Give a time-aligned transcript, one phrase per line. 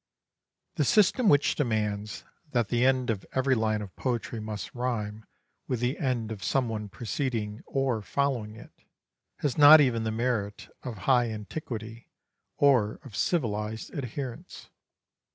[0.77, 5.27] The system which demands that the end of every line of poetry must rhyme
[5.67, 8.71] with the end of some one preceding or following it,
[9.41, 12.09] has not even the merit of high antiquity
[12.57, 14.71] or of civilized adherence.